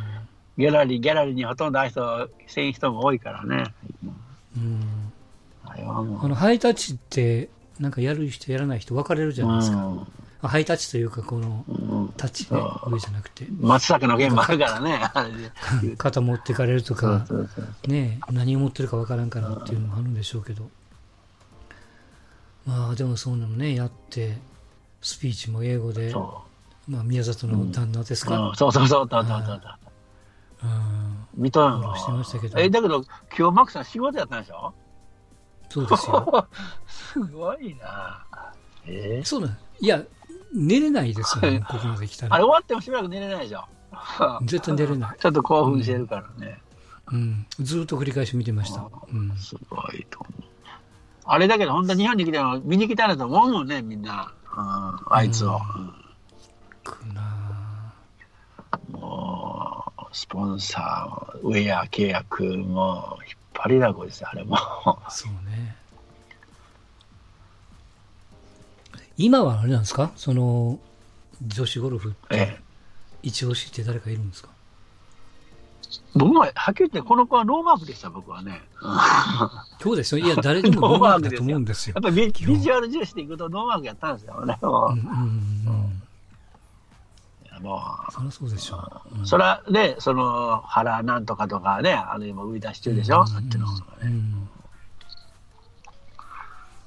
[0.58, 3.72] ギャラリー、ギャラリーにほとんど愛想せん人も多いからね。
[4.56, 5.12] うん。
[5.64, 7.48] あのハイタッチって
[7.78, 10.06] なんかやる人やらない人分かれるじう、ゃないですか、
[10.42, 12.08] ハイタッチというかこのうん。
[12.16, 12.60] タッチね。
[12.86, 13.46] 上じゃなくて。
[13.60, 15.00] 松坂の件もあるからね。
[15.96, 17.24] 肩持ってかれるとか
[17.86, 20.68] ね何を持ってるか分からんからっていうのもあるんでしょうけど
[22.70, 24.38] まあでもそうなのねやって
[25.00, 26.42] スピーチも英語で、そ
[26.88, 28.28] まあ、宮里の旦那ですう。
[28.28, 28.56] か、うん。
[28.56, 29.78] そうそうそう、そうそうそうそう。
[30.62, 31.26] うん。
[31.42, 32.58] 見とんフォローしてましたけど。
[32.58, 33.02] え、だけど、
[33.36, 34.72] 今日マックさん仕事やったんでしょ？
[35.68, 36.48] そうですよ。
[36.86, 38.24] すごいな。
[38.86, 39.20] え？
[39.22, 40.02] ーそうなんいや
[40.52, 42.34] 寝れないですよ、ね、ここまで来たら。
[42.34, 43.64] あれ終わってもしばらく寝れないでしょ？
[44.44, 46.60] 絶対寝れない、 ちょっと興奮してるからね。
[47.12, 50.39] うん、ずっと繰り返し見てました、うん、すごいと思う。
[51.32, 54.32] あれだけど、本当に日本に来ても見に来たらと思うもんね、みんな。
[54.52, 55.60] うん、あいつを。
[56.82, 57.94] くな
[58.90, 64.56] もう、スポンサー、ウェア契約、もう、引っ張りだこですよ、あれも。
[65.08, 65.76] そうね
[69.16, 70.10] 今はあれなんですか？
[70.16, 70.78] その
[71.46, 72.60] 女子ゴルフってええ。
[73.22, 74.48] 一押しって誰かいるんですか？
[76.14, 78.62] 僕は、はっきり言って、この子はノーマークでした、僕はね。
[78.82, 78.90] うん
[79.82, 80.24] そうですよ。
[80.24, 81.94] いや誰でも ノーマークだと思うんですよ。
[81.96, 84.58] やっぱりビビジュアル重視でいくとノーマークやったんですよね。
[84.62, 86.02] もううんうんうん。
[87.60, 88.76] もそりゃそうでしょ
[89.14, 93.82] う、うう、それはね、その、原なんとかとかね、あの今売り出し中でしょ、あっちのね。
[94.04, 94.48] うん。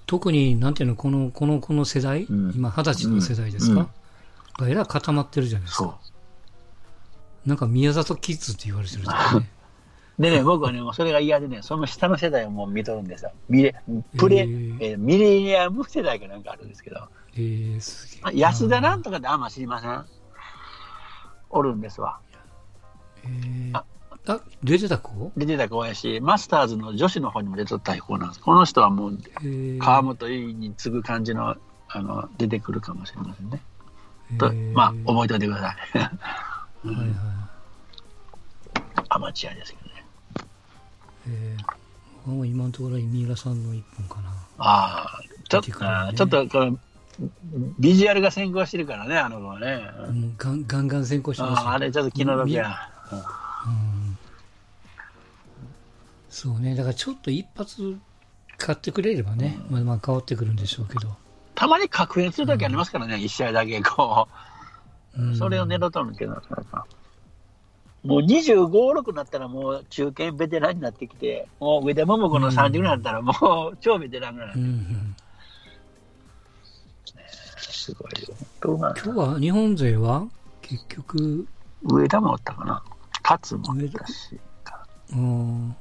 [0.05, 2.53] 特になんていうのこのこのこの世代、うん。
[2.55, 3.87] 今二十歳の世代ですか、
[4.59, 4.69] うん。
[4.69, 5.99] えらい固まってるじゃないですそか。
[7.45, 9.49] なんか宮里キッズって言われてるじゃないね。
[10.17, 10.21] う。
[10.21, 13.31] でね、僕はね、もうそれが嫌でね、その下の世代をもう見とるんですよ。
[13.49, 13.75] ミレ、
[14.17, 18.37] プレ、へーえーミレニアム世代かなんかあるんですけど、えー、すげあえ。
[18.37, 20.05] 安田なんとかであんま知りません
[21.49, 22.19] おるんですわ。
[23.23, 23.85] えー、あ
[24.27, 25.31] あ、出てた子？
[25.35, 28.41] 出てた子やし、マスターズの女子の方にも出とった子なんです。
[28.41, 31.55] この人はもう、えー、川本優衣に次ぐ感じの、
[31.89, 33.61] あの、出てくるかもしれませんね。
[34.37, 35.77] と、えーまあ、覚えておいてください。
[36.83, 37.07] はいはい。
[39.09, 40.05] アマチュアですけどね。
[41.27, 44.29] えー、もう今のところは三浦さんの一本かな。
[44.57, 46.77] ああ、ちょっと、ねちょっと、この、
[47.79, 49.89] ビジュアルが先行してるからね、あの子はね。
[50.11, 52.89] もうガンガンガン先行しますよあれちょっと気の毒や。
[53.11, 53.15] う
[53.69, 54.17] ん
[56.29, 57.95] そうね、だからちょっと一発
[58.57, 61.15] 買ってくれればね、まあまあ変わってくるんでしょうけど。
[61.53, 64.52] たまに確変するときありますからね、一試合だけこう。
[65.17, 66.41] うんそれを狙っとるんだけど、な
[68.03, 74.53] もう25、6になったらもう中堅ベテランになってきて、もう上田桃子の30ぐらいになったらもう超ベテランぐらい。
[77.57, 78.35] すごいよ。
[78.61, 80.27] 今日は日本勢は
[80.61, 81.47] 結局、
[81.83, 82.83] 上田もおったかな。
[83.23, 84.39] 勝もおったし。
[85.13, 85.75] うん、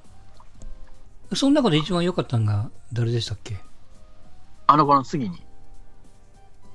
[1.34, 3.56] その中で一番良かったのが誰でしたっけ？
[4.66, 5.42] あの子の次に。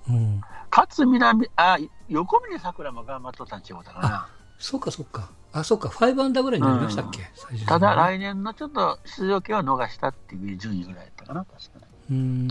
[0.10, 0.42] うん。
[0.78, 4.28] 勝南、あ、横峰さくらも頑張っとったんちゅうことかな。
[4.60, 5.32] そっかそっか。
[5.52, 5.90] あ、そっか。
[5.90, 12.16] 5アンダーぐらいになりましたっけ、最終的にただ来年のちょっと出場権を逃したっていう順位ぐらいやったかな、確かに。
[12.16, 12.48] うん。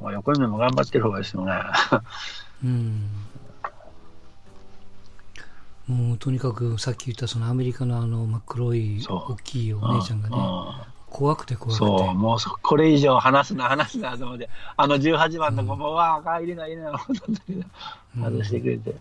[0.00, 1.52] まあ横峰も頑張ってる方がいいですよね。
[2.64, 3.10] うん。
[5.86, 11.78] もうとにかくさっき言ったそのアメリカのあの真っ黒い大きいお姉ちゃんがね、うん怖くて怖くて。
[11.78, 17.64] そう、もうそこれ以上話すな、話すなと思って、あの18番の子も、わあ、入れない、入れない、思ったんだけど、
[18.16, 18.96] 外してくれて。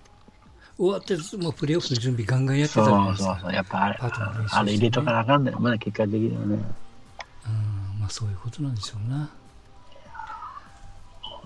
[0.78, 3.17] 終わってもうプレーオフの準備ガンガンやってたそう。
[3.17, 6.54] そうそう、やっぱあれ、あれ入れとかなあかんだよ、まだ結果的にはね。
[6.56, 9.32] うん、まあそういうことなんでしょうな。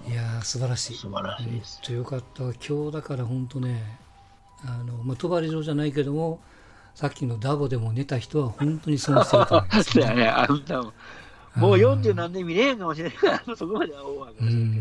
[0.06, 0.97] いやー、素晴らしい。
[0.97, 2.53] 素晴らしいです本当よかったわ。
[2.56, 3.99] 今日だから本当ね、
[4.65, 6.41] あの、まあ、帳場じゃないけども、
[6.97, 10.93] さっきのダボでも寝た人は本当に損してると思います、 そうやね、あんたも。
[11.55, 14.63] もう40何年見れへんかもしれないから、そこまでは思うわけうですけど。
[14.63, 14.73] ん。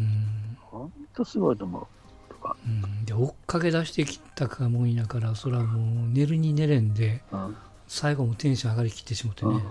[0.00, 0.58] うん。
[0.58, 1.86] 本当すごいと思う。
[2.28, 2.56] とか。
[2.66, 7.56] うん、で、追っかけ出してきたかもいながら、それはもう寝るに寝れんで、うん
[7.86, 9.64] 最後もテンション上がりきってしまってね、うんうん、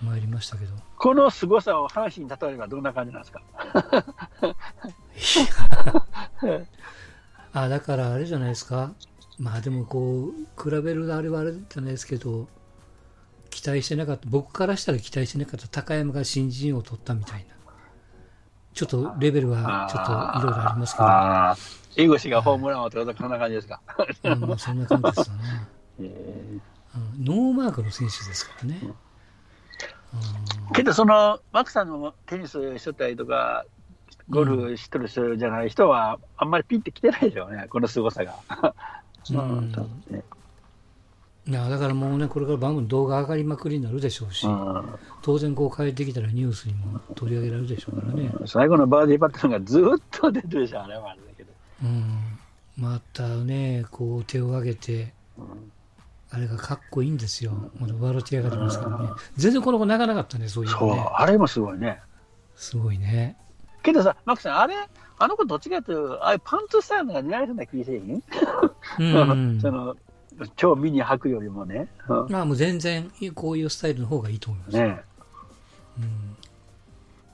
[0.00, 0.72] 参りましたけど。
[0.96, 3.42] この凄さを阪神に例えればどんな感じなんですか？
[7.52, 8.94] あだからあれじゃないですか
[9.38, 12.48] まあでもこう比べるあれはあれじゃないですけど
[13.50, 14.28] 期待してなかった。
[14.28, 17.54] 僕からしたら期待してなかった高山が新人を取ったみたいな。
[18.74, 21.04] ちょっとレベルはちょっといろいろありますけど。
[21.04, 21.56] ああ。
[21.96, 23.80] 井口がホームランを取るとこんな感じですか。
[24.22, 26.60] うんまあそんな感じですよね、
[27.18, 33.64] ノーマークの選手ですからね、ーけど、その、マックさんのテニスしとったりとか、
[34.28, 38.34] ゴルフしとる人じゃない人は、あんまりピンって来てないでしょうね、この凄さが。
[39.34, 40.22] うんうん多分ね
[41.48, 44.84] いやだからもうねこれから番組動画上がりまくりになるでしょうし、うん
[45.22, 51.52] 当然こう帰ってきたらニュースにも取り上げられるでしょうからね、最後のバーディーパットがずっと出てるでしょ、あれはあれだけど。
[51.82, 52.38] うん、
[52.76, 55.12] またね、こう手を挙げて、
[56.30, 57.72] あれがかっこいいんですよ。
[57.80, 59.08] まだ笑ってやがりますからね。
[59.36, 60.96] 全然この子泣かなかったね、そういうそう。
[60.96, 62.00] あれもすごいね。
[62.54, 63.36] すごいね。
[63.86, 64.74] けどさ、マックさん、あれ、
[65.18, 68.22] あの子どっちかというと、ああいうパンツスタイルが似合いそうな気せえへん、
[68.98, 69.60] うん。
[69.62, 69.96] その、
[70.56, 71.88] 超ミニ履くよりもね。
[72.08, 74.76] うんまあもう全然こういうスタイルの方がいいと思います。
[74.76, 75.00] ね
[75.98, 76.36] うん、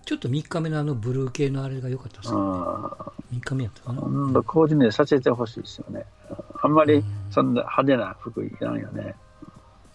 [0.04, 2.40] ちょっと3日目のあのブルー系のあれが良かったですうね。
[2.40, 2.44] ん。
[2.44, 4.02] 3日目やったかな。
[4.02, 6.04] 今度コーディネートさせてほしいですよね。
[6.62, 9.16] あんまりそんな派手な服いらんよね。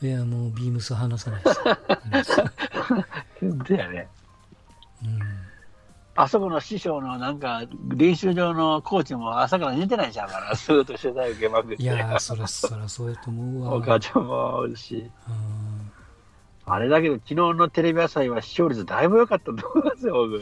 [0.02, 2.36] いや、もうビームス離さないです。
[3.70, 4.08] だよね。
[5.06, 5.37] うん
[6.18, 7.62] あそこの師匠のなんか
[7.96, 11.84] 練習場のコーチも朝から寝てないじゃんから、ずっと取材受けまくって。
[11.84, 13.76] いやー、そら、そらそうやと思うわ。
[13.76, 15.10] お母ちゃんもおるし。
[15.30, 15.92] うん
[16.70, 20.42] あれだけど昨日のテレビ朝日は視聴率だいぶ良かったと思いますよ、僕。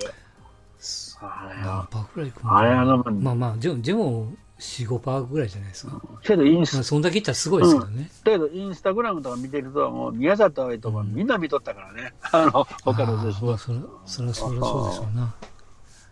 [1.22, 1.88] あれ何は。
[1.92, 6.02] パーぐらいくんあれあのまあまあ、でも、でも4、5パーぐらいじゃないですか。
[6.24, 8.10] けどインスまあ、そんだけ言ったらすごいですけどね。
[8.24, 12.14] だけどインスタグラムとか見てると、もう宮里葵とかみんな見とったからね。
[12.32, 13.52] あの、他の選手も。
[13.52, 14.64] あーそら、そら、そらそうで
[14.96, 15.36] しょうな。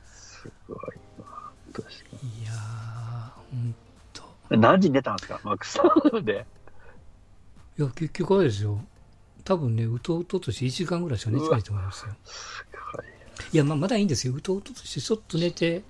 [0.06, 1.52] すごいわ。
[1.74, 1.90] 確か
[2.22, 3.76] いやー、ほん
[4.14, 4.22] と。
[4.22, 5.84] に何時に寝たんですか、マックスさ
[6.20, 6.46] んで。
[7.78, 8.80] いや、結局あれですよ。
[9.44, 12.12] 多分ね、うとうととして1時間ぐらいしか寝てないと思いますよ。
[13.52, 13.56] い。
[13.56, 14.34] いや、まあ、まだいいんですよ。
[14.34, 15.84] うとうととしてちょっと寝て、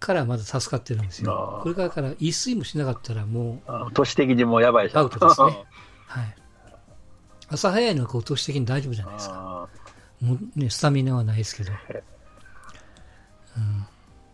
[0.00, 1.60] からまだ助かってるんですよ。
[1.62, 4.90] これからから、一睡もしなかったらもうあ都市的にもうやばい。
[4.94, 5.64] アウトですね。
[6.06, 6.36] はい。
[7.48, 9.34] 朝早いのはこう都市的に大丈夫じゃないですか。
[9.36, 9.68] あ
[10.20, 11.72] もうね、スタミナはないですけど。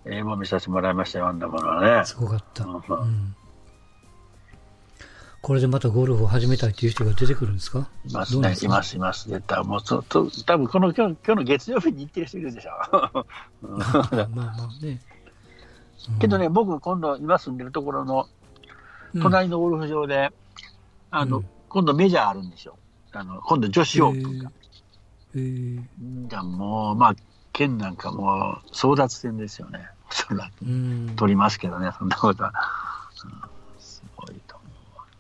[0.07, 2.05] ー英語見させてもらいましたよ、あんなものはね。
[2.05, 2.65] すごかった。
[2.65, 3.37] うんうん。
[5.43, 7.89] これでまたゴルフを始めたいっていう人が出てくるんですか？
[8.07, 9.29] いますねいます、います。
[9.29, 10.01] 絶対もう多
[10.59, 13.27] 分この今日今日の月曜日に行ってる人いるでしょ。
[13.63, 15.01] う んまあまあまあね。
[16.11, 18.27] うんけどね、僕、今度、今住んでるところの
[19.15, 20.31] うん隣のゴルフ場で、
[21.11, 22.77] あのうん今度メジャーあるんですよ。
[23.13, 24.51] あの今度女子オープンが。
[25.35, 25.83] えー
[26.29, 27.15] じゃあもう、まあ、
[27.53, 29.89] 県なんかもう争奪戦ですよね。
[31.17, 32.53] 取りますけどね、そんなことは。